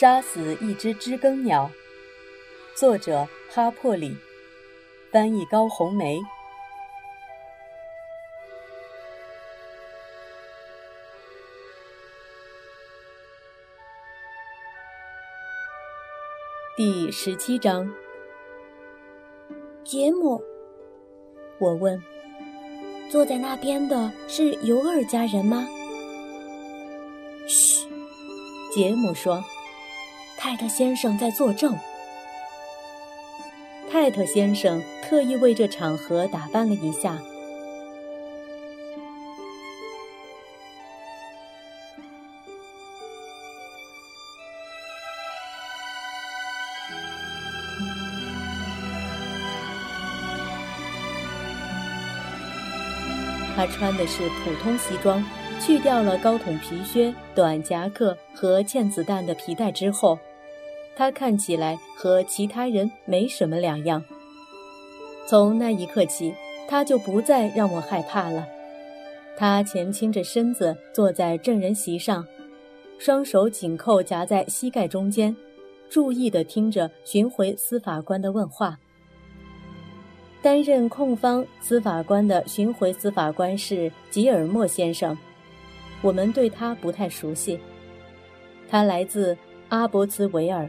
[0.00, 1.70] 杀死一只知更鸟，
[2.74, 4.16] 作者哈珀里，
[5.12, 6.18] 翻译高红梅。
[16.78, 17.92] 第十七章。
[19.84, 20.42] 杰姆，
[21.58, 22.02] 我问，
[23.10, 25.68] 坐在那边的是尤尔家人吗？
[27.46, 27.86] 嘘，
[28.72, 29.44] 杰姆说。
[30.42, 31.78] 泰特先生在作证。
[33.90, 37.18] 泰特先生特意为这场合打扮了一下。
[53.54, 55.22] 他穿的是普通西装，
[55.60, 60.18] 去掉了高筒皮靴、短夹克和嵌子弹的皮带之后。
[61.00, 64.04] 他看起来和其他人没什么两样。
[65.26, 66.34] 从那一刻起，
[66.68, 68.46] 他就不再让我害怕了。
[69.34, 72.22] 他前倾着身子坐在证人席上，
[72.98, 75.34] 双手紧扣夹在膝盖中间，
[75.88, 78.78] 注意地听着巡回司法官的问话。
[80.42, 85.16] 担任控方司法官的巡回司法官是吉尔莫先生，
[86.02, 87.58] 我们对他不太熟悉。
[88.68, 89.34] 他来自
[89.70, 90.68] 阿伯茨维尔。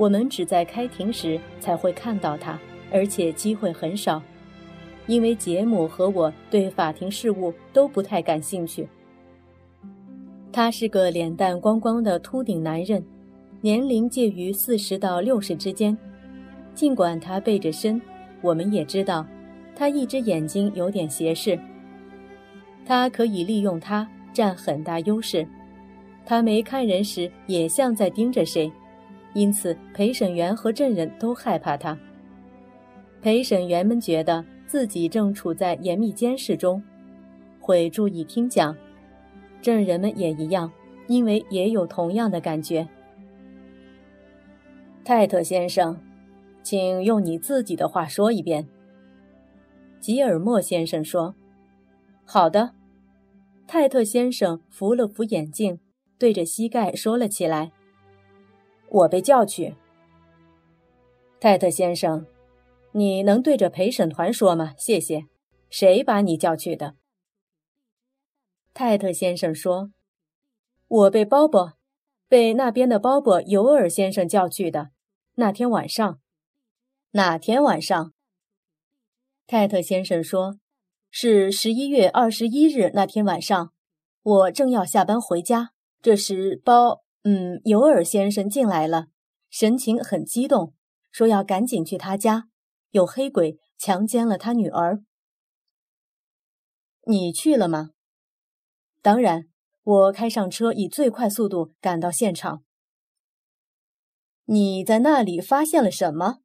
[0.00, 2.58] 我们只在开庭时才会看到他，
[2.90, 4.22] 而且机会很少，
[5.06, 8.88] 因为杰姆和我对法庭事务都不太感兴趣。
[10.50, 13.04] 他是个脸蛋光光的秃顶男人，
[13.60, 15.94] 年龄介于四十到六十之间。
[16.74, 18.00] 尽管他背着身，
[18.40, 19.26] 我们也知道，
[19.76, 21.60] 他一只眼睛有点斜视。
[22.86, 25.46] 他可以利用它占很大优势。
[26.24, 28.72] 他没看人时也像在盯着谁。
[29.34, 31.96] 因此，陪审员和证人都害怕他。
[33.22, 36.82] 陪审员们觉得自己正处在严密监视中，
[37.60, 38.74] 会注意听讲；
[39.60, 40.72] 证人们也一样，
[41.06, 42.88] 因为也有同样的感觉。
[45.04, 45.98] 泰特先生，
[46.62, 48.66] 请用你自己的话说一遍。
[50.00, 51.34] 吉尔莫先生说
[52.24, 52.72] ：“好的。”
[53.68, 55.78] 泰特先生扶了扶眼镜，
[56.18, 57.70] 对着膝盖说了起来。
[58.90, 59.76] 我被叫去，
[61.38, 62.26] 泰特先生，
[62.92, 64.74] 你能对着陪审团说吗？
[64.76, 65.26] 谢谢。
[65.70, 66.96] 谁把你叫去的？
[68.74, 69.92] 泰特先生说
[70.88, 71.74] ：“我被鲍勃，
[72.26, 74.90] 被那边的鲍勃尤尔先生叫去的。
[75.34, 76.18] 那天晚上，
[77.12, 78.12] 哪天晚上？”
[79.46, 80.58] 泰特先生说
[81.12, 83.72] ：“是十一月二十一日那天晚上，
[84.22, 85.70] 我正要下班回家，
[86.02, 89.08] 这时包。”嗯，尤尔先生进来了，
[89.50, 90.72] 神情很激动，
[91.10, 92.48] 说要赶紧去他家，
[92.92, 95.02] 有黑鬼强奸了他女儿。
[97.06, 97.90] 你去了吗？
[99.02, 99.48] 当然，
[99.82, 102.64] 我开上车，以最快速度赶到现场。
[104.46, 106.38] 你在那里发现了什么？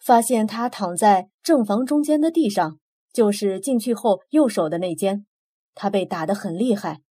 [0.00, 2.80] 发现他躺在正房中间的地上，
[3.12, 5.26] 就是进去后右手的那间，
[5.74, 7.02] 他被打得很厉害，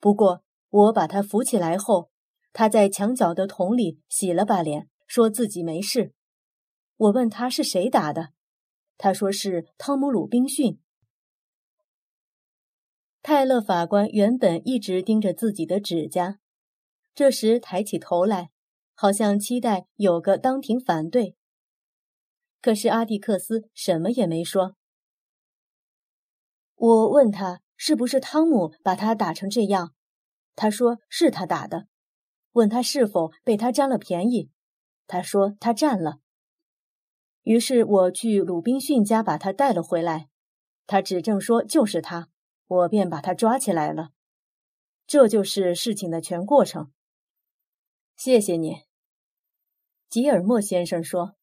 [0.00, 0.42] 不过。
[0.72, 2.10] 我把他扶起来后，
[2.54, 6.14] 他在墙角的桶里洗了把脸，说自己没事。
[6.96, 8.30] 我问他是谁打的，
[8.96, 10.80] 他说是汤姆·鲁滨逊。
[13.20, 16.38] 泰勒法官原本一直盯着自己的指甲，
[17.14, 18.50] 这时抬起头来，
[18.94, 21.36] 好像期待有个当庭反对。
[22.62, 24.76] 可是阿蒂克斯什么也没说。
[26.76, 29.92] 我问他是不是汤姆把他打成这样。
[30.54, 31.86] 他说是他打的，
[32.52, 34.50] 问他是否被他占了便宜，
[35.06, 36.18] 他说他占了。
[37.42, 40.28] 于是我去鲁滨逊家把他带了回来，
[40.86, 42.28] 他指证说就是他，
[42.66, 44.10] 我便把他抓起来了。
[45.06, 46.92] 这就是事情的全过程。
[48.14, 48.84] 谢谢你，
[50.08, 51.34] 吉尔莫先生说。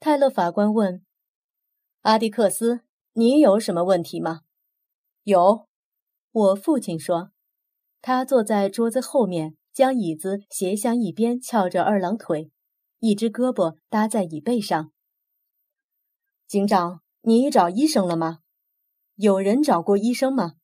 [0.00, 1.04] 泰勒法官问
[2.00, 2.80] 阿迪克斯
[3.12, 4.40] ：“你有什么问题吗？”
[5.22, 5.68] 有，
[6.32, 7.30] 我父亲说。
[8.02, 12.50] 他坐在桌子后面，将椅子斜向一边，翘着二郎腿，
[12.98, 14.92] 一只胳膊搭在椅背上。
[16.46, 18.38] 警长，你找医生了吗？
[19.16, 20.54] 有人找过医生吗？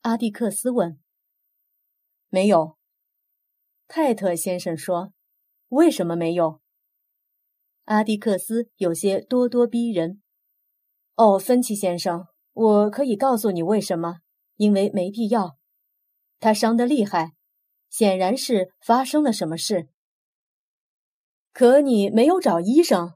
[0.00, 0.98] 阿蒂克斯问。
[2.28, 2.76] 没有。
[3.86, 5.12] 泰特先生说。
[5.68, 6.62] 为什么没有？
[7.84, 10.22] 阿蒂克斯有些咄咄逼人。
[11.14, 14.20] 哦，芬奇先生，我可以告诉你为什么，
[14.56, 15.57] 因为没必要。
[16.40, 17.32] 他伤得厉害，
[17.90, 19.88] 显然是发生了什么事。
[21.52, 23.14] 可你没有找医生，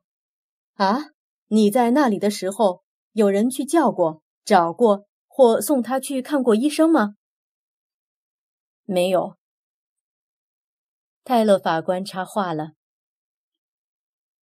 [0.74, 1.10] 啊？
[1.46, 2.82] 你在那里的时候，
[3.12, 7.14] 有人去叫过、找过或送他去看过医生吗？
[8.84, 9.36] 没有。
[11.22, 12.72] 泰勒法官插话了。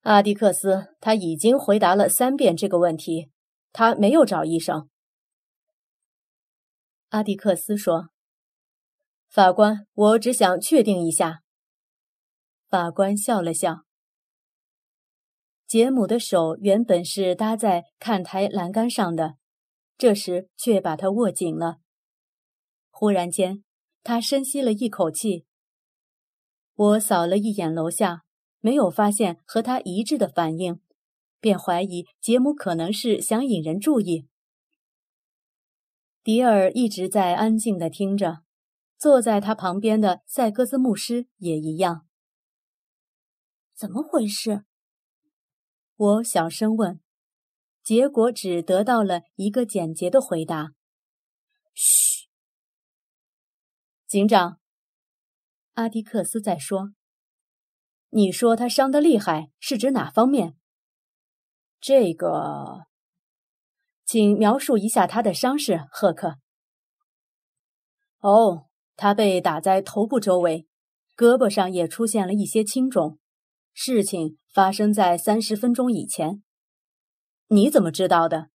[0.02, 3.30] 阿迪克斯，他已经回答了三遍这个问题，
[3.72, 4.88] 他没有找医生。
[7.10, 8.08] 阿迪克斯说
[9.30, 11.42] ：“法官，我只想确定一下。”
[12.68, 13.84] 法官笑了笑。
[15.66, 19.36] 杰姆的手原本是搭在看台栏杆上的，
[19.96, 21.78] 这时却把它握紧了。
[22.90, 23.64] 忽然间，
[24.02, 25.46] 他深吸了一口气。
[26.74, 28.24] 我扫了一眼楼下。
[28.62, 30.82] 没有发现和他一致的反应，
[31.40, 34.28] 便怀疑杰姆可能是想引人注意。
[36.22, 38.42] 迪尔一直在安静的听着，
[39.00, 42.06] 坐在他旁边的塞戈斯牧师也一样。
[43.74, 44.66] 怎么回事？
[45.96, 47.00] 我小声问，
[47.82, 50.74] 结果只得到了一个简洁的回答
[51.72, 52.28] ：“嘘，
[54.06, 54.60] 警长，
[55.72, 56.92] 阿迪克斯在说。”
[58.12, 60.58] 你说他伤得厉害，是指哪方面？
[61.80, 62.86] 这个，
[64.04, 66.38] 请描述一下他的伤势，赫克。
[68.18, 68.69] 哦，
[69.02, 70.66] 他被打在头部周围，
[71.16, 73.18] 胳膊上也出现了一些青肿。
[73.72, 76.42] 事情发生在三十分钟以前。
[77.48, 78.50] 你怎么知道的？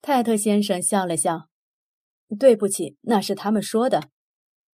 [0.00, 1.48] 泰特先生笑了笑。
[2.40, 4.10] 对不起，那是他们说的。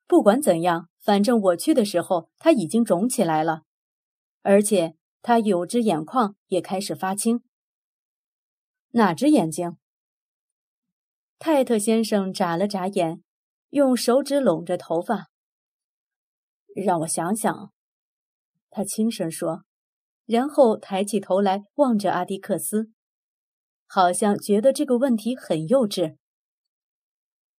[0.06, 0.88] 不管怎样。
[0.98, 3.64] 反正我去的时候，他已经肿起来了，
[4.40, 7.42] 而且他有只眼眶也开始发青。
[8.92, 9.76] 哪只眼睛？
[11.38, 13.22] 泰特先生眨了眨眼，
[13.70, 15.30] 用手指拢着头发。
[16.74, 17.72] 让我想想，
[18.70, 19.64] 他轻声说，
[20.26, 22.90] 然后抬起头来望着阿迪克斯，
[23.86, 26.16] 好像觉得这个问题很幼稚。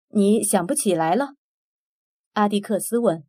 [0.09, 1.35] 你想不起来了？
[2.33, 3.25] 阿迪克斯问。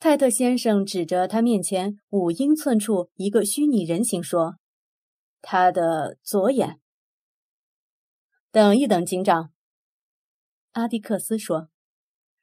[0.00, 4.56] 泰特先生指着他面前五英寸处一个虚拟人形说
[5.40, 6.80] ：“他的左眼。”
[8.54, 9.50] 等一等，警长。
[10.74, 11.70] 阿迪克斯说：“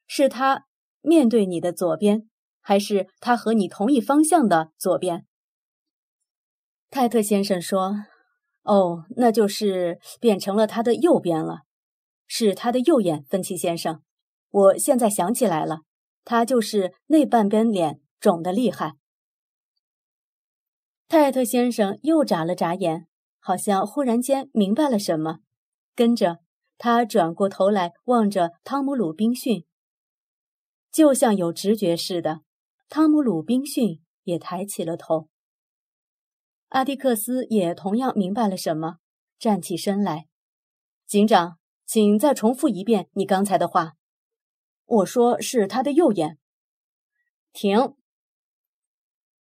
[0.06, 0.68] 是他
[1.00, 2.28] 面对你的左边，
[2.60, 5.26] 还是他和你同一方向的左边？”
[6.92, 7.96] 泰特先生说
[8.64, 11.62] ：“哦，那就是变成了他的右边了，
[12.28, 14.04] 是他的右眼。”芬奇先生，
[14.50, 15.84] 我现在想起来了。
[16.26, 18.98] 他就是那半边脸肿得厉害。
[21.08, 23.08] 泰特先生又眨了眨眼，
[23.40, 25.40] 好像忽然间明白了什么，
[25.96, 26.40] 跟着
[26.78, 29.66] 他转过头来望着汤姆·鲁滨逊，
[30.92, 32.42] 就像有直觉似的。
[32.90, 35.30] 汤姆·鲁滨逊也抬起了头。
[36.70, 38.98] 阿迪克斯也同样明白了什么，
[39.38, 40.28] 站起身来
[41.06, 43.94] ：“警长，请再重复一遍你刚才的话。”
[44.86, 46.38] 我说是他的右眼。
[47.54, 47.96] 停。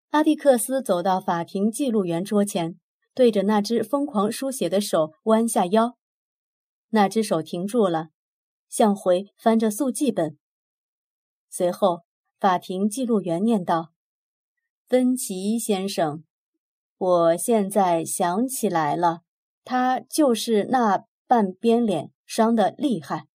[0.09, 2.79] 阿蒂克斯走到法庭记录员桌前，
[3.13, 5.96] 对着那只疯狂书写的手弯下腰。
[6.89, 8.09] 那只手停住了，
[8.69, 10.37] 向回翻着速记本。
[11.49, 12.03] 随后，
[12.39, 13.91] 法庭记录员念道
[14.87, 16.23] ：“芬奇先生，
[16.97, 19.21] 我现在想起来了，
[19.63, 23.27] 他就是那半边脸伤得厉害。”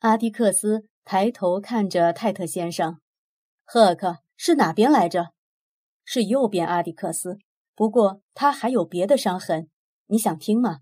[0.00, 3.00] 阿迪克斯抬头看着泰特先生，
[3.64, 5.32] 赫克是哪边来着？
[6.04, 6.66] 是右边。
[6.66, 7.38] 阿迪克斯，
[7.74, 9.68] 不过他还有别的伤痕，
[10.06, 10.80] 你想听吗？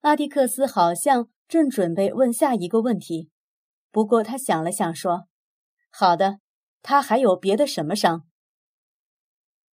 [0.00, 3.30] 阿迪克斯好像正准备问下一个问题，
[3.90, 5.28] 不过他想了想说
[5.90, 6.40] ：“好的，
[6.82, 8.26] 他还有别的什么伤？”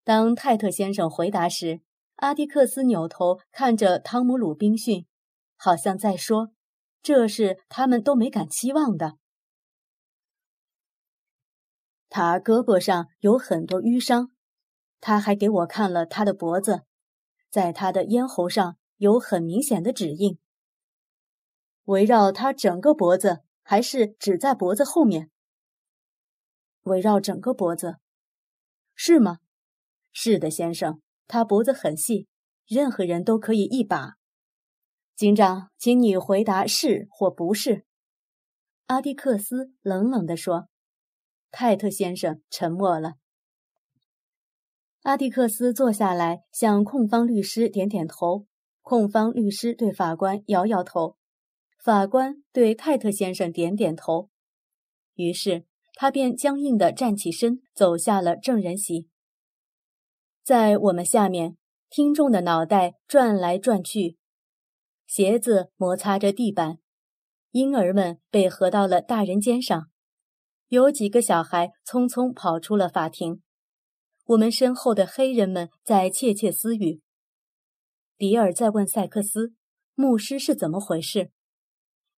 [0.05, 1.81] 当泰特先生回答时，
[2.17, 5.07] 阿迪克斯扭头看着汤姆·鲁滨逊，
[5.57, 6.53] 好像在说。
[7.03, 9.17] 这是他们都没敢期望的。
[12.09, 14.31] 他胳膊上有很多淤伤，
[15.01, 16.83] 他还给我看了他的脖子，
[17.51, 20.39] 在他的咽喉上有很明显的指印。
[21.87, 25.29] 围绕他整个脖子，还是只在脖子后面？
[26.83, 27.97] 围绕整个脖子，
[28.95, 29.41] 是吗？
[30.13, 32.29] 是的，先生，他脖子很细，
[32.65, 34.13] 任何人都可以一把。
[35.17, 37.85] 警长，请你回答是或不是。”
[38.87, 40.69] 阿迪克斯冷冷地说。
[41.51, 43.15] 泰特先生沉默了。
[45.03, 48.47] 阿迪克斯坐下来，向控方律师点点头。
[48.83, 51.17] 控方律师对法官摇摇头。
[51.83, 54.29] 法官对泰特先生点点头，
[55.15, 59.09] 于是他便僵硬地站起身，走下了证人席。
[60.45, 61.57] 在我们下面，
[61.91, 64.17] 听众的脑袋转来转去，
[65.07, 66.79] 鞋子摩擦着地板，
[67.51, 69.91] 婴儿们被合到了大人肩上，
[70.69, 73.43] 有几个小孩匆匆跑出了法庭。
[74.27, 77.01] 我们身后的黑人们在窃窃私语。
[78.17, 79.53] 迪尔在问塞克斯
[79.95, 81.31] ：“牧师是怎么回事？”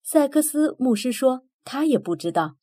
[0.03, 2.57] 塞克斯牧师说：“他也不知道。”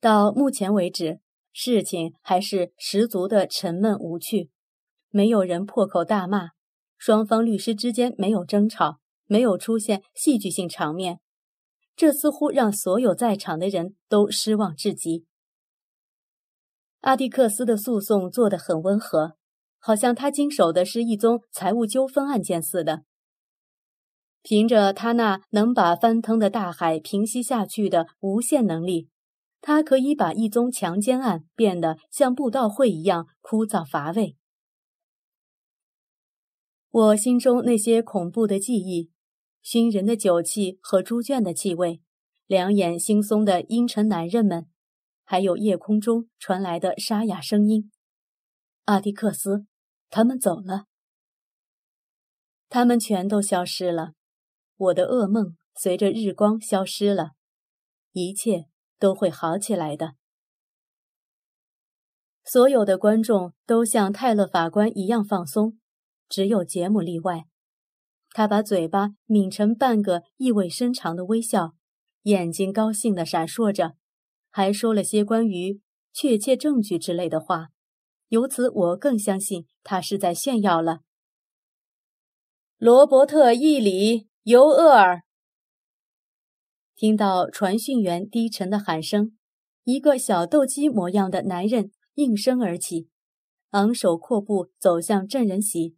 [0.00, 1.20] 到目前为止。
[1.56, 4.50] 事情还是十足的沉闷无趣，
[5.10, 6.48] 没有人破口大骂，
[6.98, 11.20] 双方律师之间没有争吵，没有出现戏剧性场面，
[11.94, 15.26] 这似乎让所有在场的人都失望至极。
[17.02, 19.36] 阿蒂克斯的诉讼做得很温和，
[19.86, 23.02] 好像他经手的是一宗财务纠纷案件似的。
[24.40, 29.10] 凭着他那能把翻腾的大海平息下去的无限能力。
[29.60, 34.36] 他可以把一宗强奸案变得像布道会一样枯燥乏味。
[36.90, 39.10] 我心中那些恐怖的记忆、
[39.60, 42.00] 熏人的酒气和猪圈的气味、
[42.46, 44.66] 两眼惺忪的阴沉男人们，
[45.24, 47.90] 还有夜空中传来的沙哑声音，
[48.84, 49.66] 阿迪克斯，
[50.16, 50.84] 他们走了，
[52.68, 54.12] 他们全都消失了。
[54.76, 57.32] 我的噩梦随着日光消失了，
[58.12, 58.66] 一切。
[58.96, 60.14] 都会好起来的。
[62.44, 65.78] 所有的观众都像泰勒法官一样放松，
[66.28, 67.44] 只有杰姆例外。
[68.30, 71.74] 他把嘴巴抿成半个意味深长的微笑，
[72.22, 73.96] 眼睛高兴地闪烁着，
[74.48, 77.73] 还说了些关于确切证据之类的话。
[78.34, 81.02] 由此，我更相信他是在炫耀了。
[82.78, 85.22] 罗伯特·伊里·尤厄尔。
[86.96, 89.38] 听到传讯员低沉的喊声，
[89.84, 93.08] 一个小斗鸡模样的男人应声而起，
[93.70, 95.94] 昂首阔步走向证人席。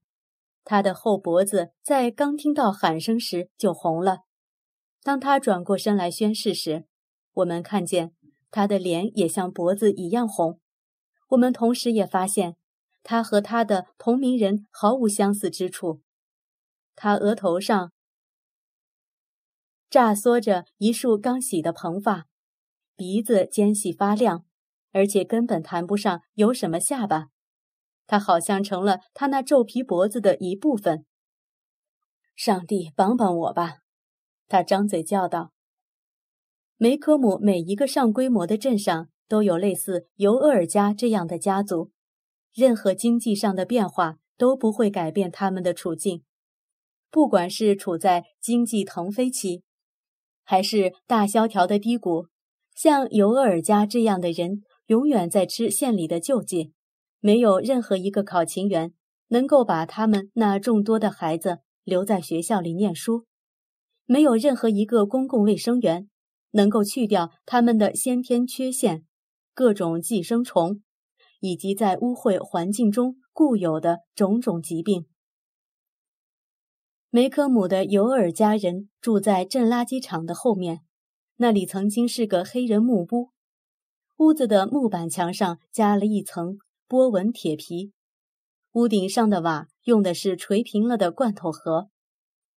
[0.63, 4.25] 他的后脖子在刚听到喊声时就红了。
[5.03, 6.85] 当他转过身来宣誓时，
[7.33, 8.13] 我们看见
[8.51, 10.61] 他的脸也像脖子一样红。
[11.29, 12.57] 我们同时也发现，
[13.03, 16.03] 他和他的同龄人毫无相似之处。
[16.95, 17.93] 他额头上。
[19.89, 22.27] 炸缩着一束刚洗的蓬发，
[22.97, 24.45] 鼻子尖细发亮，
[24.93, 27.29] 而且根本谈不上有什么下巴。
[28.07, 31.07] 他好像成了他那皱皮脖子的一部分。
[32.35, 33.79] 上帝帮帮我吧！
[34.49, 35.53] 他张嘴叫道。
[36.77, 41.91] 梅科姆每一个上规模的镇上都有类似尤厄尔家这样的家族，
[42.55, 46.23] 任何经济上的变化都不会改变他们的处境，
[47.11, 49.63] 不管是处在经济腾飞期。
[50.45, 52.29] 还是大萧条的低谷，
[52.75, 56.73] 像尤厄尔家这样的人，永远在吃县里的救济。
[57.19, 58.93] 没有任何一个考勤员
[59.29, 63.27] 能够把他们那众多的孩子留在学校里念书，
[64.05, 66.09] 没有任何一个公共卫生员
[66.53, 69.03] 能够去掉他们的先天缺陷、
[69.57, 70.83] 各种寄生虫，
[71.41, 75.07] 以及在污秽环境中固有的种种疾病。
[77.09, 80.83] 梅科姆的尤尔家人住在镇垃圾场的后面，
[81.37, 83.31] 那里曾经是个黑人木屋。
[84.19, 87.93] 屋子的木板墙上加了一层波纹铁皮，
[88.73, 91.89] 屋顶上的瓦用的是锤平了的罐头盒，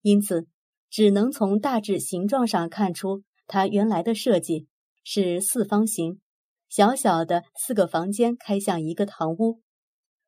[0.01, 0.47] 因此
[0.89, 4.67] 只能从大致形状上看出它原来的设计
[5.05, 6.23] 是四方形，
[6.69, 9.61] 小小的四个房间开向一个堂屋。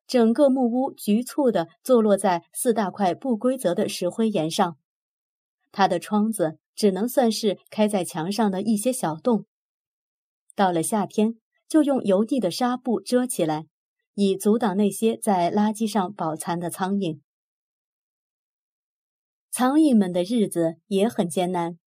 [0.07, 4.77] 整个木屋局促地坐落在四大块不规则的石灰岩上，
[5.71, 9.45] 它的窗子只能算是开在墙上的一些小洞。
[10.55, 11.35] 到了夏天，
[11.67, 13.67] 就用油腻的纱布遮起来，
[14.15, 17.19] 以阻挡那些在垃圾上饱餐的苍蝇。
[19.51, 21.78] 苍蝇们的日子也很艰难，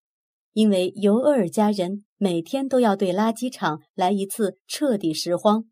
[0.53, 5.65] 因为尤厄尔家人每天都要对垃圾场来一次彻底拾荒。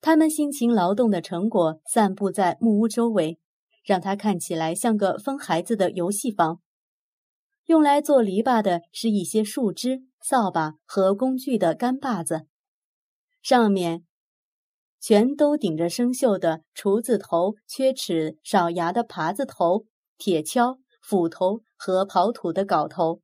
[0.00, 3.38] 他们辛勤劳动的成果散布在木屋周围，
[3.84, 6.60] 让它看起来像个疯孩子的游戏房。
[7.66, 12.46] 用来做篱笆的是一些树枝、扫把和工具的干把子，
[13.42, 14.04] 上面
[15.00, 19.84] 全都顶着生锈的厨子头、缺齿少牙的耙子头、
[20.16, 23.22] 铁锹、斧头和刨土的镐头，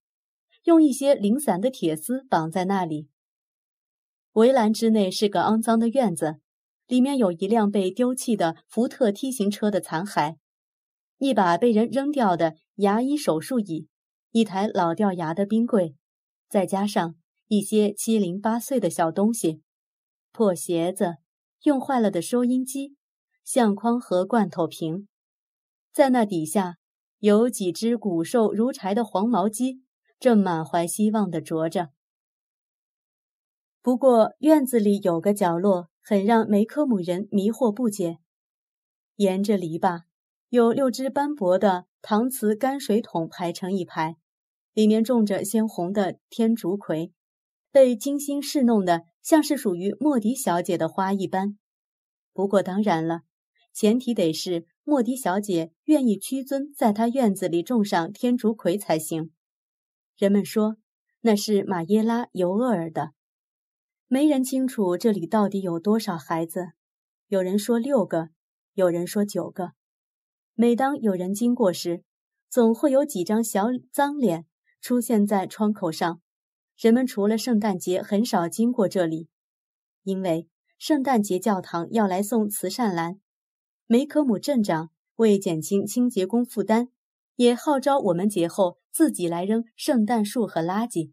[0.62, 3.08] 用一些零散的铁丝绑在那里。
[4.32, 6.40] 围栏之内是个肮脏的院子。
[6.86, 10.36] 里面有一辆被丢弃的福特 T 型车的残骸，
[11.16, 13.88] 一把被人扔掉的牙医手术椅，
[14.32, 15.96] 一台老掉牙的冰柜，
[16.46, 17.14] 再加上
[17.48, 19.62] 一些七零八碎的小东西，
[20.30, 21.16] 破鞋子，
[21.62, 22.94] 用坏了的收音机，
[23.42, 25.08] 相框和罐头瓶，
[25.90, 26.76] 在那底下
[27.24, 29.80] 有几只骨瘦如柴的黄毛鸡，
[30.20, 31.88] 正满怀希望地啄着。
[33.80, 38.18] 不过院子里有个角落，很让梅科姆人迷惑不解，
[39.16, 40.02] 沿着篱笆。
[40.50, 44.18] 有六只斑驳的搪瓷干水桶排成一排，
[44.74, 47.10] 里面种着鲜红的天竺葵，
[47.72, 51.58] 被精心侍弄的像是属于莫迪小姐的花一般。
[52.34, 53.22] 不过当然了，
[53.74, 59.32] 前提得是莫迪小姐愿意屈尊在她院子里种上天竺葵才行。
[60.16, 60.76] 人们说
[61.22, 63.10] 那是马耶拉尤厄尔的，
[64.06, 66.68] 没人清楚这里到底有多少孩子。
[67.26, 68.28] 有人说六个，
[68.74, 69.72] 有人说九个。
[70.54, 72.04] 每当有人经过时，
[72.48, 74.46] 总会有几张小脏脸
[74.80, 76.20] 出现在窗口上。
[76.76, 79.28] 人们除了圣诞节很少经过这里，
[80.04, 80.46] 因为
[80.78, 83.18] 圣诞节教堂要来送慈善篮。
[83.86, 86.88] 梅科姆镇长为减轻清洁工负担，
[87.36, 91.12] 也号召我们节后自己来扔圣诞树和垃圾。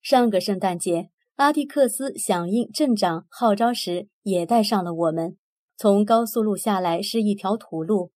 [0.00, 5.36] 上个圣诞节，阿蒂克斯响应镇长号召时，也带上了我们。
[5.76, 8.10] 从高速路下来是一条土路，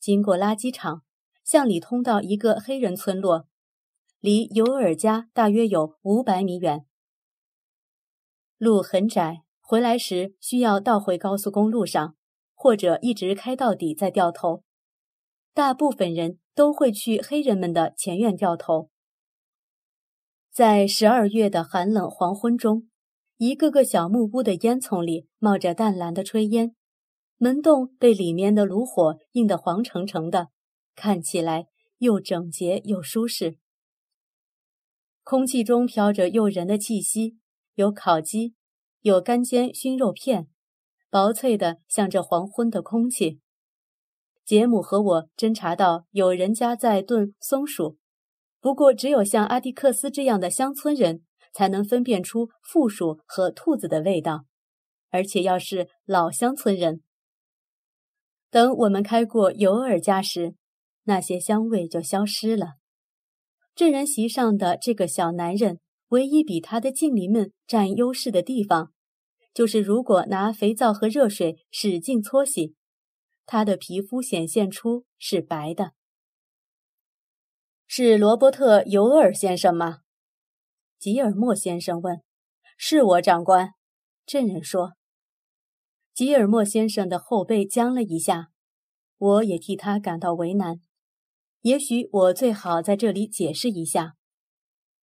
[0.00, 1.02] 经过垃圾场，
[1.44, 3.46] 向里通到一个黑人村落，
[4.20, 6.86] 离尤尔家大约有五百米远。
[8.56, 12.16] 路很窄，回来时需要倒回高速公路上，
[12.62, 14.62] 或者一直开到底再掉头。
[15.52, 18.88] 大部分人都会去黑人们的前院掉头。
[20.52, 22.88] 在十二月的寒冷黄昏中，
[23.36, 26.76] 一个个小木屋的烟囱里冒着淡蓝的炊烟。
[27.36, 30.50] 门洞被里面的炉火映得黄澄澄的，
[30.94, 31.66] 看起来
[31.98, 33.58] 又整洁又舒适。
[35.24, 37.38] 空气中飘着诱人的气息，
[37.74, 38.54] 有烤鸡，
[39.00, 40.46] 有干煎熏肉片，
[41.12, 43.38] 薄脆的像这黄昏的空气。
[44.46, 47.98] 杰姆和我侦查到有人家在炖松鼠，
[48.62, 51.20] 不过只有像阿蒂克斯这样的乡村人
[51.52, 54.46] 才能分辨出负鼠和兔子的味道，
[55.10, 57.02] 而且要是老乡村人。
[58.50, 60.54] 等我们开过尤尔家时，
[61.02, 62.76] 那些香味就消失了。
[63.74, 68.94] 证人席上的这个小男人，唯一比他的近邻们占优势的地方，
[69.54, 72.74] 就是如果拿肥皂和热水使劲搓洗，
[73.44, 75.92] 他的皮肤显现出是白的。
[77.86, 79.98] 是罗伯特·尤尔先生吗？
[80.98, 82.22] 吉尔莫先生问。
[82.78, 83.74] 是我，长官。
[84.24, 84.92] 证人说。
[86.14, 88.48] 吉尔莫先生的后背僵了一下，
[89.18, 90.80] 我也替他感到为难。
[91.60, 94.14] 也许我最好在这里解释一下。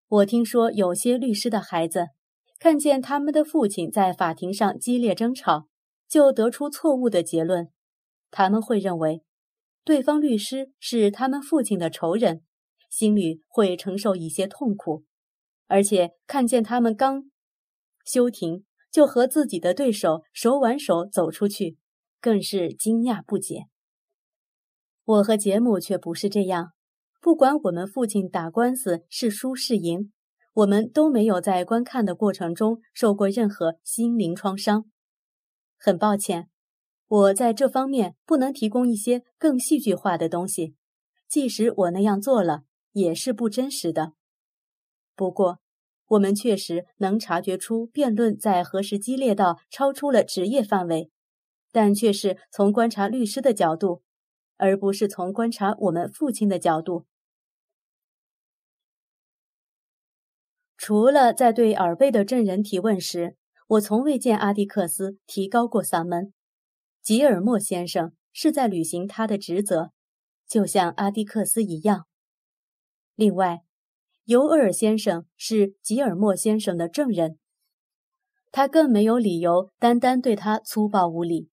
[0.07, 2.07] 我听说有些律师的孩子
[2.59, 5.67] 看见他们的父亲在法庭上激烈争吵，
[6.07, 7.71] 就得出错误的结论。
[8.29, 9.23] 他们会认为
[9.83, 12.43] 对方律师是他们父亲的仇人，
[12.89, 15.05] 心里会承受一些痛苦，
[15.67, 17.31] 而且看见他们刚
[18.05, 18.65] 休庭。
[18.91, 21.77] 就和自己的对手手挽手走出去，
[22.19, 23.67] 更是惊讶不解。
[25.05, 26.71] 我和杰姆却不是这样。
[27.21, 30.11] 不管我们父亲打官司是输是赢，
[30.53, 34.85] 我们都没有在观看的过程中受过任何心灵创伤。
[35.77, 36.49] 很抱歉，
[37.07, 40.75] 我在这方面不能提供一些更戏剧化的东西。
[41.27, 44.13] 即使我那样做了，也是不真实的。
[45.15, 45.59] 不过。
[46.09, 51.11] 我们确实能察觉出辩论在何时激烈到超出了职业范围，
[51.71, 54.01] 但却是从观察律师的角度，
[54.57, 57.05] 而不是从观察我们父亲的角度。
[60.89, 63.35] 除了在对耳背的证人提问时，
[63.67, 66.33] 我从未见阿蒂克斯提高过嗓门。
[67.03, 69.91] 吉尔莫先生是在履行他的职责，
[70.47, 72.07] 就像阿蒂克斯一样。
[73.13, 73.59] 另外。
[74.25, 77.37] 尤厄尔先生是吉尔莫先生的证人，
[78.51, 81.51] 他更没有理由单单对他粗暴无礼。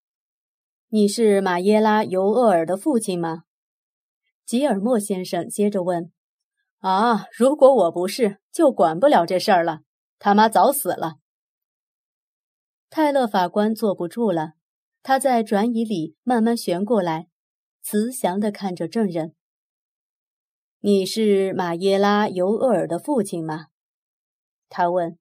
[0.89, 3.43] 你是马耶拉·尤厄尔的父亲吗？
[4.47, 6.11] 吉尔莫先生接着问。
[6.79, 9.81] 啊，如果我不是，就管不了这事儿了。
[10.19, 11.17] 他妈早死了。
[12.89, 14.53] 泰勒法官坐不住了，
[15.03, 17.29] 他在转椅里慢慢旋过来，
[17.83, 19.35] 慈祥地看着证人。
[20.81, 23.67] 你是马耶拉·尤厄尔的父亲吗？
[24.69, 25.19] 他问。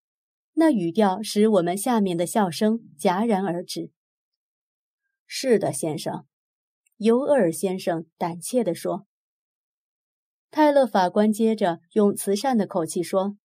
[0.57, 3.91] 那语调使我们下面的笑声戛然而止。
[5.25, 6.25] 是的，先生。
[6.95, 9.05] 尤厄尔先生胆怯地说。
[10.55, 13.35] 泰勒法官接着用慈善的口气说：“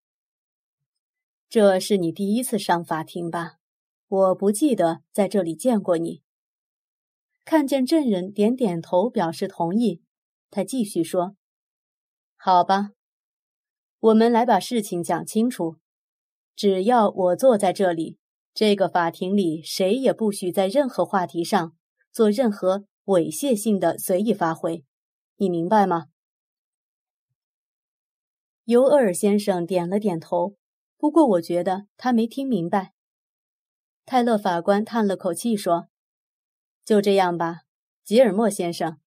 [1.51, 3.57] 这是你第一次上法庭吧？
[4.07, 6.23] 我不记得在这里见过你。”
[7.45, 10.05] 看见证人点点头表示同意，
[10.53, 11.35] 他继续说
[12.39, 12.91] ：“好吧，
[13.99, 15.79] 我们来把事情讲清楚。
[16.55, 18.19] 只要我坐在这里，
[18.55, 21.75] 这个法庭里谁也不许在任何话题上
[22.13, 24.85] 做任何猥亵性的随意发挥。
[25.39, 26.05] 你明白吗？”
[28.71, 30.55] 尤厄尔先生点了点头，
[30.97, 32.93] 不过我觉得他没听明白。
[34.07, 35.89] 泰勒法官叹了口气说。
[36.85, 37.63] 就这样吧，
[38.05, 39.01] 吉尔莫先生。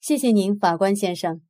[0.00, 1.42] 谢谢您，法官先生。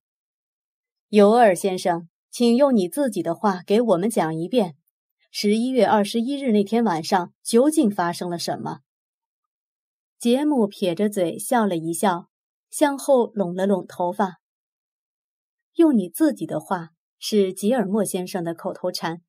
[1.10, 4.78] 尤尔先生，请用你自己的话给我们讲一遍，
[5.30, 8.80] 十一月二十一日那天晚上究竟发生了什么？
[10.18, 12.30] 杰姆撇着嘴笑了一笑，
[12.74, 14.40] 向后拢了拢头发。
[15.74, 16.88] 用你自己的话
[17.20, 19.22] 是吉尔莫先生的口头禅，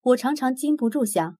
[0.00, 1.36] 我常常禁不住想。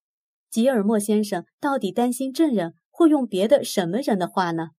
[0.50, 4.70] 吉尔莫先生到底担心证人会用别的什么人的话呢？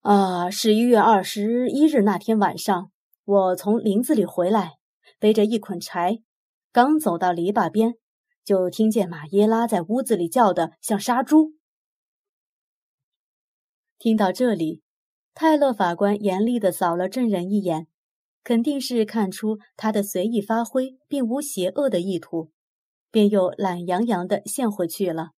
[0.00, 2.90] 啊，十一月二十一日那天晚上，
[3.24, 4.78] 我从林子里回来，
[5.20, 6.24] 背着一捆柴，
[6.72, 7.94] 刚走到篱笆边，
[8.44, 11.52] 就听见马耶拉在屋子里叫的像杀猪。
[14.00, 14.80] 听到这里，
[15.34, 17.86] 泰勒法官严厉地扫了证人一眼，
[18.42, 22.50] 肯定是看出他的随意发挥并无邪恶的意图。
[23.10, 25.32] 便又懒洋洋地陷回去了。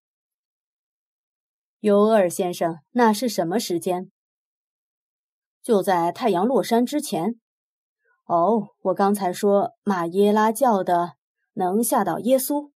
[1.81, 4.13] 尤尔先生，那是什么时间？
[5.61, 7.41] 就在太阳落山之前。
[8.27, 11.15] 哦，我刚才说马耶拉叫的
[11.55, 12.71] 能吓到耶稣。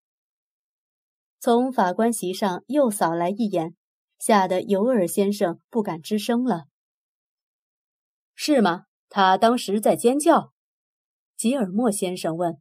[1.40, 3.76] 从法官席上又扫来一眼，
[4.26, 6.66] 吓得尤尔先生不敢吱声了。
[8.34, 8.86] 是吗？
[9.08, 10.52] 他当时在尖叫？
[11.38, 12.60] 吉尔莫先生问。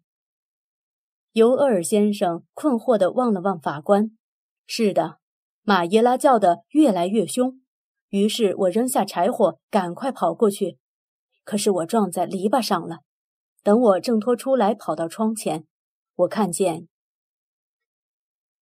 [1.32, 4.10] 尤厄尔先生困惑地望了望法官。
[4.66, 5.20] 是的，
[5.62, 7.62] 马耶拉叫得越来越凶。
[8.10, 10.76] 于是我扔下柴火，赶快跑过去。
[11.44, 12.98] 可是我撞在篱笆上了。
[13.62, 15.66] 等我挣脱出来，跑到窗前，
[16.14, 16.88] 我看见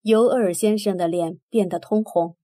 [0.03, 2.35] 尤厄尔先生的脸变得通红。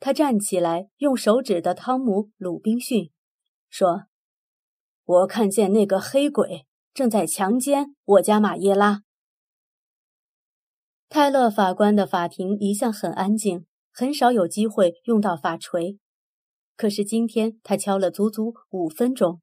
[0.00, 3.10] 他站起来，用手指的汤姆·鲁滨逊
[3.68, 4.04] 说
[5.04, 9.02] ：“我看见那个黑鬼正在强奸我家马耶拉。”
[11.08, 15.98] 泰勒法官的法庭一向很安静，很少有机会用到法锤。
[16.76, 19.40] 可是今天他敲了足足五分钟。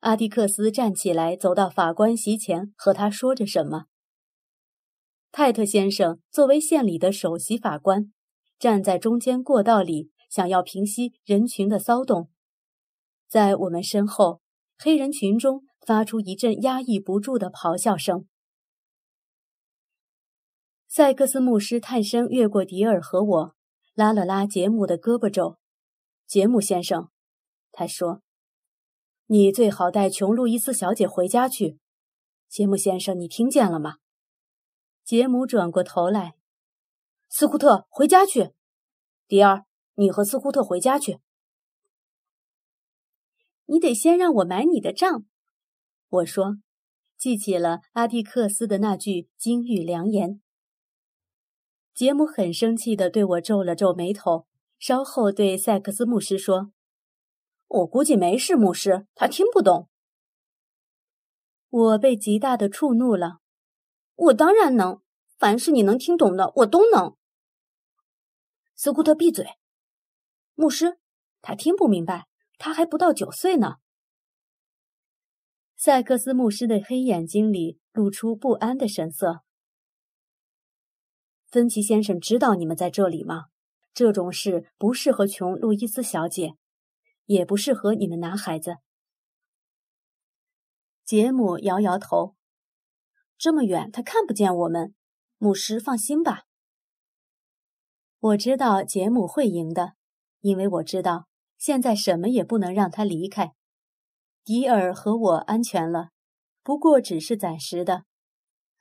[0.00, 3.86] 阿迪克斯站起来，走到法官席前，和他说着什么。
[5.30, 8.12] 泰特先生作为县里的首席法官，
[8.62, 12.30] 站在中间过道里，想要平息人群的骚动。
[13.26, 14.40] 在我们身后，
[14.78, 18.28] 黑人群中发出一阵压抑不住的咆哮声。
[20.86, 23.56] 塞克斯牧师探身越过迪尔和我，
[23.94, 25.58] 拉了拉杰姆的胳膊肘。
[26.28, 27.10] 杰姆先生，
[27.72, 28.22] 他说
[29.26, 31.80] ：“你最好带琼·路易斯小姐回家去。”
[32.48, 33.96] 杰姆先生，你听见了吗？
[35.02, 36.36] 杰姆转过头来
[37.34, 38.50] ：“斯库特，回家去。”
[39.26, 39.64] 迪尔，
[39.94, 41.18] 你和斯库特回家去。
[43.64, 45.24] 你得先让我买你的账。”
[46.10, 46.58] 我说，
[47.16, 50.42] 记起了阿蒂克斯的那句金玉良言。
[51.94, 54.46] 杰姆很生气地对我皱了皱眉头，
[54.78, 56.70] 稍后对塞克斯牧师说
[57.66, 59.88] ：“我估计没事，牧师，他听不懂。”
[61.70, 63.38] 我被极大的触怒了。
[64.16, 65.00] 我当然能，
[65.38, 67.16] 凡是你能听懂的，我都能。
[68.82, 69.46] 斯库特，闭嘴！
[70.56, 70.98] 牧师，
[71.40, 72.26] 他听不明白，
[72.58, 73.76] 他还不到九岁呢。
[75.76, 79.44] 塞克斯牧师的黑眼睛里露出不安的神色。
[81.46, 83.44] 芬奇先生知道你们在这里吗？
[83.94, 86.56] 这种事不适合琼·路易斯小姐，
[87.26, 88.78] 也不适合你们男孩子。
[91.04, 92.34] 杰姆摇摇头，
[93.38, 94.92] 这么远他看不见我们。
[95.38, 96.46] 牧师，放心吧。
[98.22, 99.94] 我知道杰姆会赢的，
[100.42, 101.26] 因为我知道
[101.58, 103.50] 现在什么也不能让他离开。
[104.44, 106.10] 迪尔和我安全了，
[106.62, 108.04] 不过只是暂时的。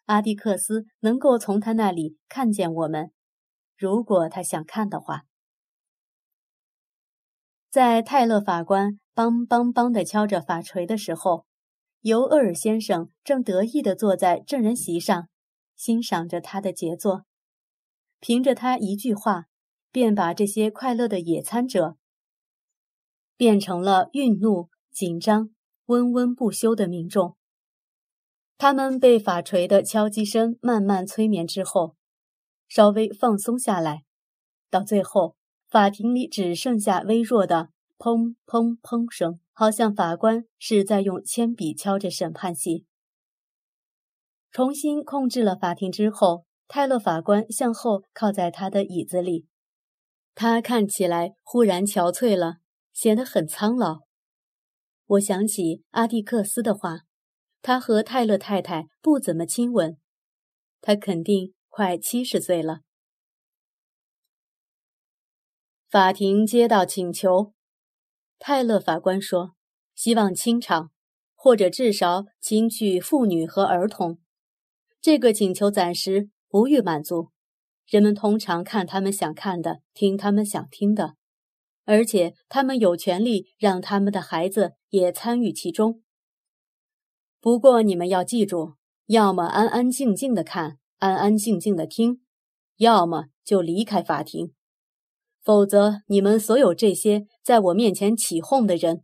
[0.05, 3.11] 阿迪克斯能够从他那里看见我们，
[3.75, 5.23] 如果他想看的话。
[7.71, 11.47] 在泰勒法官梆梆梆地敲着法锤的时候，
[12.01, 15.29] 尤厄尔先生正得意地坐在证人席上，
[15.75, 17.25] 欣赏着他的杰作。
[18.21, 19.47] 凭着他一句话，
[19.91, 21.97] 便把这些快乐的野餐者
[23.35, 25.49] 变成了愠怒、紧张、
[25.87, 27.35] 温温不休的民众。
[28.59, 31.95] 他们被法锤的敲击声慢慢催眠之后，
[32.69, 34.03] 稍微放松下来，
[34.69, 35.35] 到最后，
[35.67, 42.85] 法庭里只剩下微弱的砰砰砰声，好像法官是在用铅笔敲着审判席。
[44.51, 49.45] 重新控制了法庭之后，泰勒法官向后靠在他的椅子里，
[50.33, 52.59] 他看起来忽然憔悴了，
[52.93, 54.03] 显得很苍老。
[55.05, 57.01] 我想起阿蒂克斯的话。
[57.61, 59.97] 他和泰勒太太不怎么亲吻，
[60.79, 62.79] 他肯定快七十岁了。
[65.89, 67.53] 法庭接到请求，
[68.39, 69.55] 泰勒法官说
[69.93, 70.89] ：“希望清场，
[71.35, 74.19] 或者至少请取妇女和儿童。”
[75.01, 77.29] 这个请求暂时不予满足。
[77.87, 81.15] 人们通常看他们想看的，听他们想听的，
[81.85, 86.03] 而且他们有权利让他们的孩子也参与其中。
[87.39, 88.75] 不过你们要记住，
[89.07, 92.21] 要么安安静静的看，安安静静的听，
[92.77, 94.53] 要么就离开法庭。
[95.41, 99.03] 否则，你们所有这些在我面前起哄的人，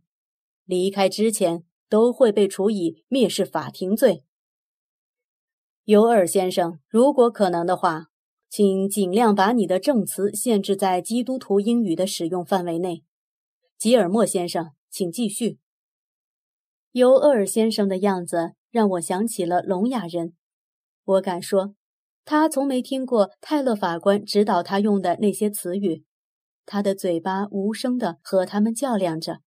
[0.64, 4.24] 离开之前都会被处以蔑视法庭罪。
[5.88, 8.08] 尤尔先生，如果可能的话，
[8.50, 13.04] 请尽量把你的证词限制在基督徒英语的使用范围内。
[13.78, 15.58] 吉尔莫先生，请继续。
[16.92, 20.34] 尤厄尔先生的样子让我想起了聋哑人。
[21.04, 21.74] 我敢说，
[22.26, 26.04] 他从没听过泰勒法官指导他用的那些词语。
[26.66, 29.40] 他的嘴巴无声地和他们较量着，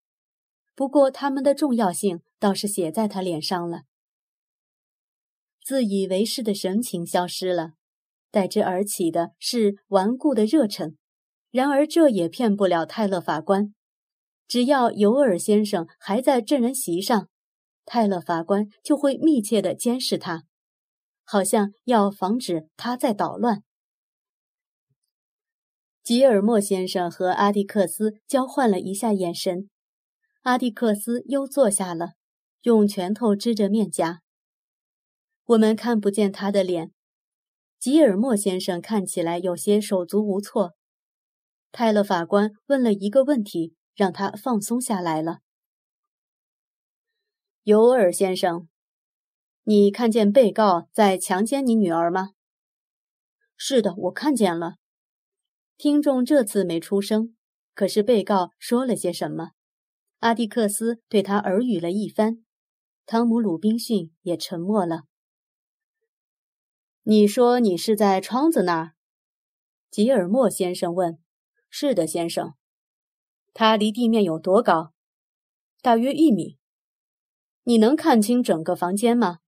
[0.74, 3.84] 不过他们的重要性倒是写在他脸上了。
[5.64, 7.74] 自以为是的神情消失了，
[8.30, 10.98] 代之而起的是顽固的热忱。
[11.52, 13.74] 然而这也骗不了泰勒法官。
[14.48, 17.30] 只要尤尔先生还在证人席上。
[17.86, 20.44] 泰勒法官就会密切地监视他，
[21.24, 23.64] 好像要防止他在捣乱。
[26.04, 29.70] 吉尔莫先生和阿蒂克斯交换了一下眼神，
[30.44, 32.14] 阿蒂克斯又坐下了，
[32.62, 34.21] 用拳头支着面颊。
[35.52, 36.92] 我们看不见他的脸。
[37.78, 40.76] 吉尔莫先生看起来有些手足无措。
[41.74, 45.40] 泰勒法官问了一个问题，让他放松下来了。
[47.64, 48.70] 尤尔先生，
[49.64, 52.30] 你看见被告在强奸你女儿吗？
[53.58, 54.76] 是的，我看见了。
[55.78, 57.36] 听众这次没出声，
[57.74, 59.50] 可是被告说了些什么？
[60.20, 62.46] 阿蒂克斯对他耳语了一番，
[63.06, 65.02] 汤姆·鲁滨逊也沉默了。
[67.04, 68.92] 你说你是在窗子那儿？
[69.90, 71.18] 吉尔莫先生问。
[71.68, 72.54] 是的，先生。
[73.56, 74.94] 它离地面有多高？
[75.82, 76.60] 大约一米。
[77.64, 79.40] 你能看清整个房间吗？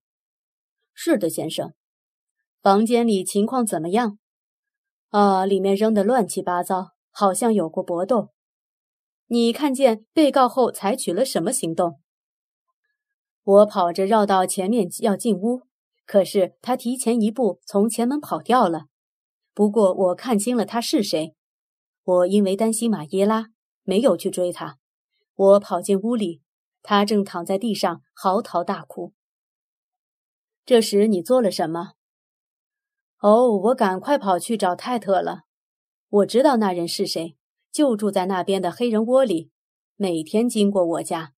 [0.95, 1.75] 是的，先生。
[2.59, 4.17] 房间里情况怎么样？
[5.09, 8.33] 啊，里面扔得乱七八糟，好像有过搏斗。
[9.27, 11.99] 你看见被告后采取了什么行动？
[13.43, 15.67] 我跑着绕到前面要进屋，
[16.05, 18.85] 可是他提前一步从前门跑掉了。
[19.53, 21.35] 不过我看清了他是谁。
[22.03, 23.47] 我因为担心马耶拉，
[23.83, 24.77] 没有去追他。
[25.35, 26.41] 我跑进屋里。
[26.85, 29.13] 他正躺在地上嚎啕大哭。
[30.65, 31.93] 这时你做了什么？
[33.19, 35.43] 哦，我赶快跑去找泰特了。
[36.09, 37.37] 我知道那人是谁，
[37.71, 39.49] 就住在那边的黑人窝里，
[39.95, 41.31] 每天经过我家。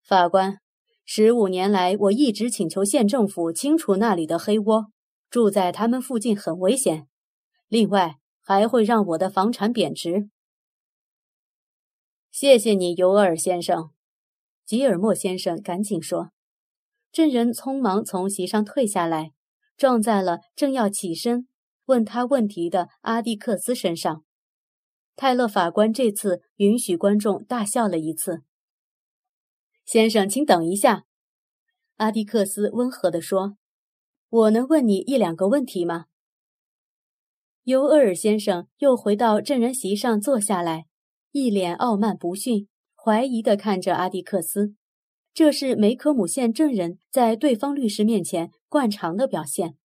[0.00, 0.60] 法官，
[1.04, 4.86] 十五年来我一直请求县政府清除那里的黑窝，
[5.28, 7.08] 住在他们附近很危险，
[7.68, 10.28] 另外还会让我的房产贬值。
[12.30, 13.90] 谢谢你，尤尔先生。
[14.64, 16.30] 吉尔莫先生赶紧说
[17.12, 19.32] ：“证人匆忙从席上退下来，
[19.76, 21.46] 撞在了正要起身
[21.86, 24.24] 问他问题的阿蒂克斯身上。”
[25.14, 28.44] 泰勒法官这次允许观众大笑了一次。
[29.84, 31.04] “先生，请等一下。”
[31.96, 33.56] 阿迪克斯温和地说
[34.30, 36.06] ，“我能问你一两个问题吗？”
[37.64, 40.86] 尤厄尔先生又回到证人席上坐下来，
[41.30, 42.68] 一脸傲慢不逊。
[42.94, 44.76] 怀疑地看着阿迪克斯，
[45.34, 49.76] 这是梅科姆县证人在对方律师面前惯常的表现。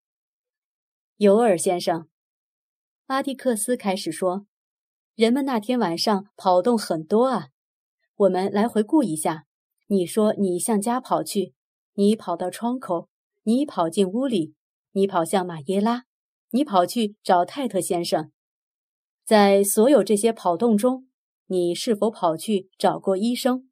[1.16, 2.08] 尤尔先生，
[3.08, 4.46] 阿迪克斯开始说
[5.16, 7.48] ：“人们那天晚上跑动很多啊。
[8.18, 9.47] 我们来回顾一下。
[9.88, 11.54] 你说你向家跑去，
[11.94, 13.10] 你跑到窗口，
[13.44, 14.54] 你跑进屋里，
[14.92, 16.04] 你跑向马耶拉，
[16.50, 18.32] 你跑去找泰特先生。
[19.24, 21.08] 在所有这些跑动中，
[21.46, 23.70] 你是否跑去找过医生？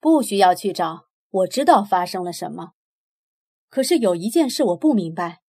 [0.00, 2.72] 不需要去找，我知道发生了什么。
[3.68, 5.42] 可是有一件事我不明白，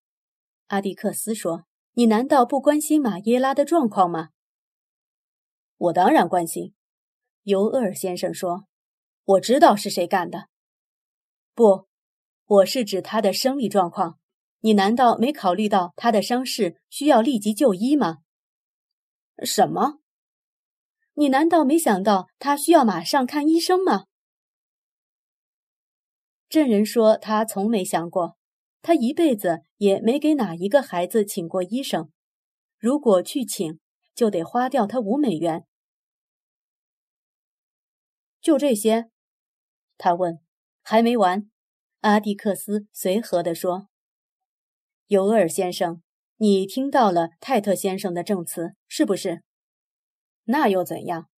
[0.68, 4.30] 阿迪克斯说：“你难道不关心马耶拉的状况吗？”
[5.76, 6.74] 我当然关心，
[7.42, 8.66] 尤厄尔先生说
[9.24, 10.48] ：“我知道是谁干的。”
[11.54, 11.88] 不，
[12.46, 14.18] 我是指他的生理状况。
[14.60, 18.18] 你难道没考虑到他的伤势需要立即就医吗？
[19.42, 20.00] 什么？
[21.14, 24.04] 你难道没想到他需要马上看医生吗？
[26.48, 28.36] 证人说他从没想过，
[28.82, 32.10] 他一辈子也没给哪一个孩子请过医生。
[32.78, 33.78] 如果去请，
[34.14, 35.64] 就得花掉他五美元。
[38.40, 39.10] 就这些？
[39.96, 40.40] 他问。
[40.82, 41.48] 还没完，
[42.00, 43.88] 阿蒂克斯随和地说
[45.06, 46.02] ：“尤尔先生，
[46.38, 49.44] 你听到了泰特先生的证词，是不是？
[50.44, 51.28] 那又怎样？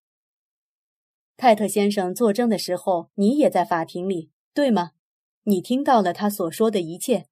[1.37, 4.93] 泰特先生作证的时候，你也在法庭里，对吗？
[5.43, 7.27] 你听到了他所说的一切，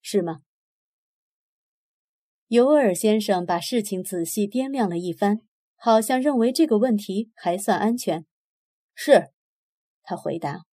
[0.00, 0.42] 是吗？”
[2.48, 5.42] 尤尔先生把事情仔细掂量了一番，
[5.74, 8.24] 好像认为这个问题还算安全。
[8.98, 9.30] 是，
[10.02, 10.64] 他回答。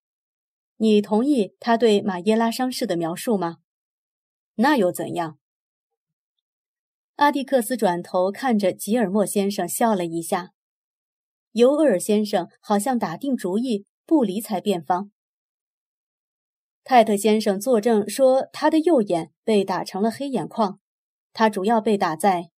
[0.77, 3.57] 你同意他对马耶拉伤势的描述吗？
[4.55, 5.37] 那又怎样？
[7.17, 10.53] 阿蒂克斯转头看着吉尔莫先生，笑了一下。
[11.51, 15.11] 尤厄尔先生好像打定主意不理睬辩方。
[16.83, 20.79] 泰特先生作证说，他的右眼被打成了黑眼眶，
[21.33, 22.49] 他主要被打在……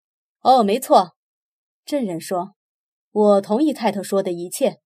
[0.41, 1.15] 哦，没错，
[1.83, 2.55] 证人说
[3.11, 4.79] ：“我同意泰特说的一切。”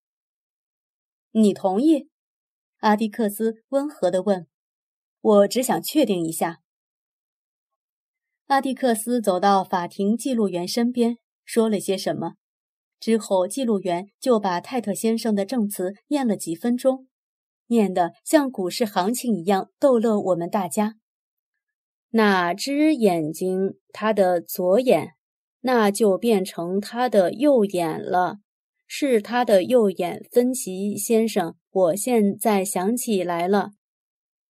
[1.32, 2.10] 你同意？
[2.80, 4.48] 阿迪克斯温和地问
[5.22, 6.62] ：“我只想确定一下。”
[8.48, 12.34] 阿迪克斯走到法庭记录员身边，说了些什么，
[13.00, 17.08] 之后记录员就把泰特先生的证词念了几分钟，
[17.68, 20.96] 念得像股市行情一样逗乐我们大家。
[22.12, 25.10] 哪只眼睛他的左眼，
[25.60, 28.38] 那就变成他的右眼了。
[28.92, 31.56] 是他的右眼，芬奇先生。
[31.70, 33.74] 我现在想起来了，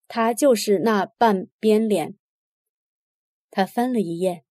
[0.08, 2.15] 他就是那半边脸。
[3.52, 4.45] 他翻了一页，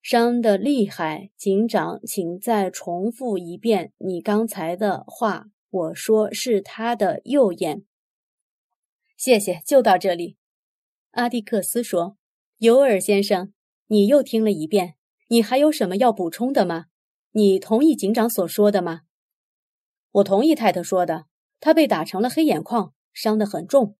[0.00, 5.46] 伤得厉害，警长，请再重复一遍你刚才的话。
[5.68, 7.84] 我说是他的右眼。
[9.16, 10.36] 谢谢，就到这里。
[11.10, 12.16] 阿蒂克斯说
[12.58, 13.52] ：“尤尔先生，
[13.88, 14.94] 你又听了一遍，
[15.28, 16.86] 你还有什么要补充的吗？”
[17.32, 19.02] 你同意警长所说的吗？
[20.10, 21.26] 我同意泰特说的。
[21.64, 23.96] 他被打成了黑眼眶，伤得很重。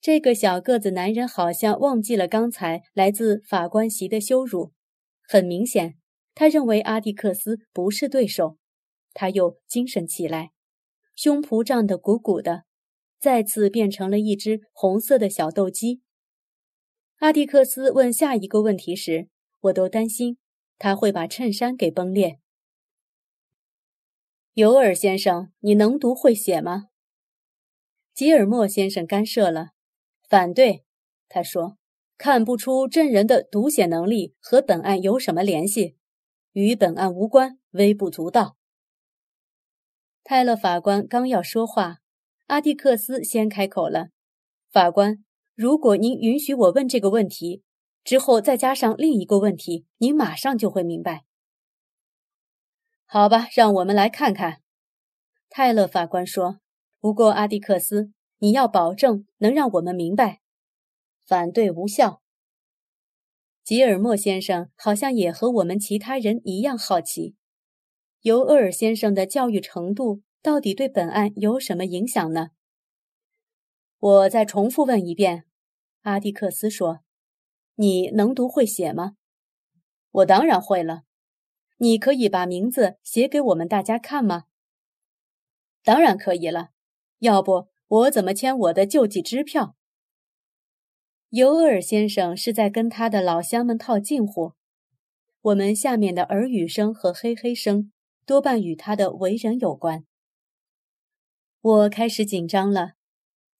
[0.00, 4.72] 这个小个子男人好像忘记了刚才来自法官席的羞辱。
[5.22, 5.94] 很明显，
[6.34, 8.58] 他认为阿蒂克斯不是对手。
[9.14, 10.50] 他又精神起来，
[11.14, 12.64] 胸脯胀得鼓鼓的，
[13.20, 16.02] 再次变成了一只红色的小斗鸡。
[17.18, 19.28] 阿蒂克斯问下一个问题时，
[19.60, 20.38] 我都担心。
[20.78, 22.38] 他会把衬衫给崩裂。
[24.54, 26.86] 尤尔先生，你能读会写吗？
[28.14, 29.70] 吉尔莫先生干涉了，
[30.28, 30.84] 反对。
[31.28, 31.76] 他说
[32.18, 35.96] ：“看不出证人的读写能力和本案有什么联系，
[36.52, 38.56] 与本案无关，微不足道。”
[40.24, 41.98] 泰勒法官刚要说话，
[42.46, 44.08] 阿蒂克斯先开口了
[44.72, 47.62] ：“法官，如果您允许我问这个问题。”
[48.08, 51.26] 之后再加上另一个问题，你马上就会明白。
[53.04, 54.62] 好吧，让我们来看看。
[55.50, 56.60] 泰勒法官说
[57.00, 60.40] ：“不过阿迪克斯，你要保证能让我们明白。”
[61.28, 62.22] 反对无效。
[63.62, 67.36] 吉尔莫先生好像也和我们其他人一样好奇，
[68.22, 72.52] 尤厄尔先生的教育程度到底对本案有什么影响呢？
[73.98, 75.44] 我再重复问一遍，
[76.04, 77.00] 阿迪克斯说。
[77.80, 79.14] 你能读会写吗？
[80.10, 81.02] 我当然会了。
[81.76, 84.46] 你可以把名字写给我们大家看吗？
[85.84, 86.70] 当然可以了。
[87.20, 89.76] 要不我怎么签我的救济支票？
[91.28, 94.54] 尤厄尔先生是在跟他的老乡们套近乎。
[95.40, 97.92] 我们下面的耳语声和嘿嘿声
[98.26, 100.04] 多半与他的为人有关。
[101.60, 102.94] 我开始紧张了。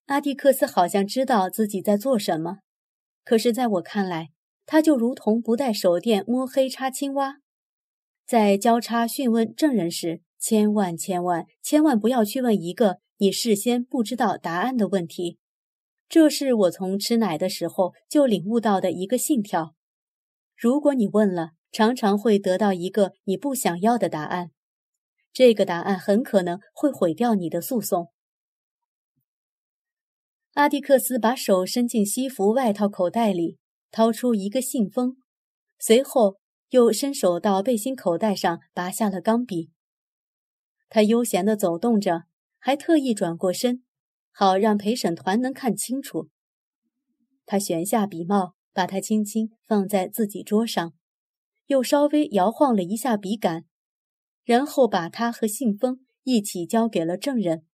[0.07, 2.59] 阿蒂克斯好像知道自己在做什么。
[3.29, 4.31] 可是，在我看来，
[4.65, 7.41] 他就如同不带手电摸黑插青蛙。
[8.25, 15.37] 在交叉讯问证人时，千万千万千万不要去问一个你事先不知道答案的问题。
[16.09, 19.75] 这是我从吃奶的时候就领悟到的一个信条。
[20.57, 24.53] 如果你问了，常常会得到一个你不想要的答案，
[25.35, 28.09] 这个答案很可能会毁掉你的诉讼。
[30.55, 33.59] 阿蒂克斯把手伸进西服外套口袋里，
[33.91, 35.17] 掏出一个信封，
[35.79, 36.39] 随后
[36.71, 39.71] 又伸手到背心口袋上拔下了钢笔。
[40.89, 42.25] 他悠闲地走动着，
[42.59, 43.85] 还特意转过身，
[44.33, 46.29] 好让陪审团能看清楚。
[47.47, 50.95] 他旋下笔帽，把它轻轻放在自己桌上，
[51.67, 53.65] 又稍微摇晃了一下笔杆，
[54.45, 57.65] 然后把它和信封一起交给了证人。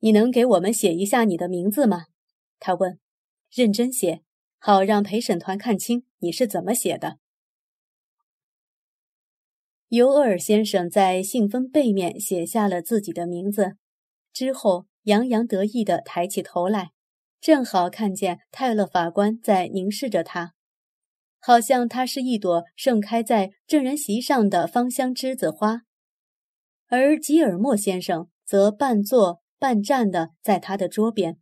[0.00, 2.06] 你能给我们写一下你的名字吗？
[2.58, 2.98] 他问。
[3.48, 4.22] 认真写，
[4.58, 7.18] 好让陪审团看清你是怎么写的。
[9.88, 13.76] 尤厄尔先生在信封背面写下了自己的名字，
[14.32, 16.90] 之后洋洋得意地抬起头来，
[17.40, 20.54] 正好看见泰勒法官在凝视着他，
[21.38, 25.82] 好像他是一朵盛开在证人席上的芳香栀子花，
[26.88, 31.38] 而吉尔莫先生则半坐半站的在他的桌边。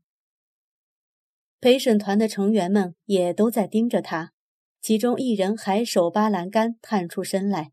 [1.60, 4.32] 陪审团的成员们也都在盯着他，
[4.80, 7.72] 其中一人还手扒栏杆，探出身来。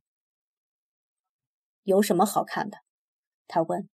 [1.84, 2.78] 有什么好看的？
[3.48, 3.90] 他问。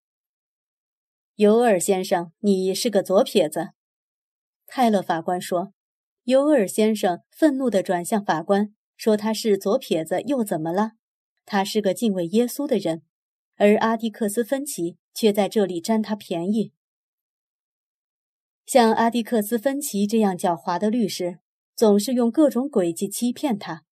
[1.35, 3.69] 尤尔先生，你是个左撇子。
[4.65, 5.73] 泰勒法官说。
[6.23, 10.93] 尤尔先生愤怒地转向法官，说：“他是左撇子又怎么了？
[11.45, 13.03] 他是个敬畏耶稣的人，
[13.55, 16.73] 而阿蒂克斯·芬奇却在这里占他便宜。
[18.65, 21.39] 像阿蒂克斯·芬奇这样狡猾的律师，
[21.75, 23.83] 总是用各种诡计欺骗他。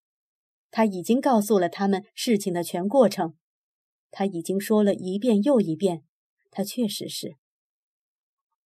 [0.72, 3.36] 他已经告诉了他们事情的全过程。”
[4.16, 6.03] 他已经说了一遍又一遍，
[6.51, 7.36] 他确实是。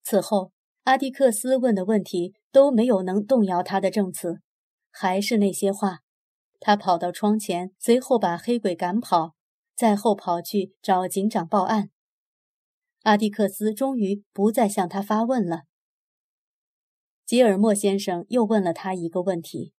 [0.03, 0.51] 此后，
[0.83, 4.41] 阿蒂克斯问的问题都没有能动摇他的证词，
[4.91, 5.99] 还是那些话。
[6.59, 9.36] 他跑到窗前，随后把黑鬼赶跑，
[9.77, 11.91] 在后跑去找警长报案。
[13.03, 15.65] 阿蒂克斯终于不再向他发问了。
[17.27, 19.73] 吉尔莫先生又问了他一个问题：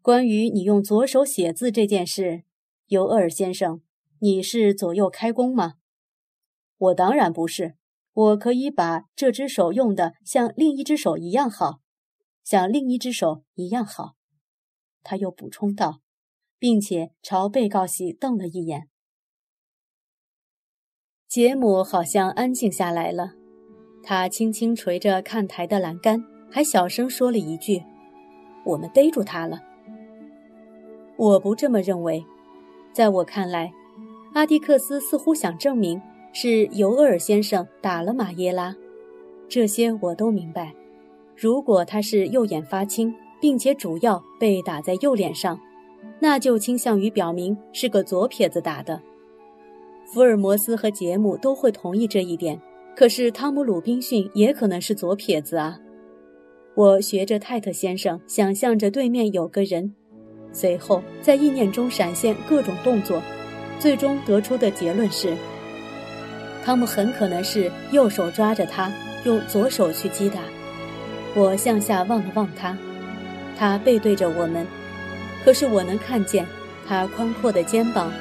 [0.00, 2.44] 关于你用左手写字这件事，
[2.86, 3.82] 尤厄尔先生。
[4.20, 5.74] 你是左右开弓吗？
[6.78, 7.76] 我当然不是。
[8.14, 11.80] 我可以把这只手用的像另一只手一样好，
[12.42, 14.16] 像另一只手一样好。
[15.02, 16.00] 他又补充道，
[16.58, 18.88] 并且朝被告席瞪了一眼。
[21.34, 23.32] 杰姆好像安静下来了，
[24.02, 27.82] 他轻轻捶着看台的栏杆，还小声说了一句
[28.66, 29.58] ：“我们逮住他了。”
[31.16, 32.22] 我不这么认为，
[32.92, 33.72] 在我看来。
[34.34, 35.98] 阿蒂克斯似乎想证明
[36.34, 38.76] 是尤厄尔先生打了马耶拉，
[39.48, 40.74] 这些我都明白。
[41.34, 43.10] 如果他是右眼发青，
[43.40, 45.58] 并且主要被打在右脸上，
[46.20, 49.00] 那就倾向于表明是个左撇子打的。
[50.12, 52.60] 福尔摩斯和杰姆都会同意这一点。
[52.94, 55.78] 可是汤姆·鲁滨逊也可能是左撇子啊！
[56.74, 59.94] 我学着泰特先生，想象着对面有个人，
[60.52, 63.22] 随后在意念中闪现各种动作。
[63.80, 65.34] 最终得出的结论是，
[66.62, 68.92] 汤姆很可能是右手抓着他，
[69.24, 70.40] 用左手去击打。
[71.34, 72.76] 我向下望了望他，
[73.56, 74.66] 他背对着我们，
[75.42, 76.46] 可是我能看见
[76.86, 78.12] 他宽阔的肩膀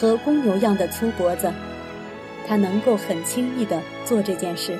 [0.00, 1.52] 和公牛样的粗脖子，
[2.48, 4.78] 他能够很轻易的做这件事。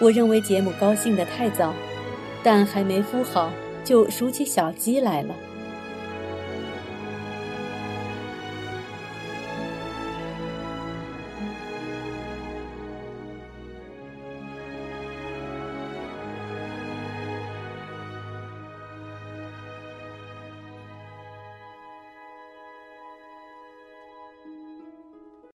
[0.00, 1.74] 我认为杰姆高兴的太早，
[2.42, 3.52] 但还没孵好
[3.84, 5.34] 就数起小鸡来了。